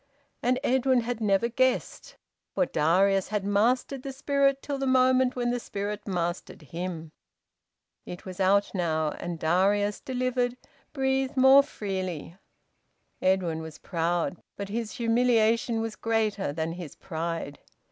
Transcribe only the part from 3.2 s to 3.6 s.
had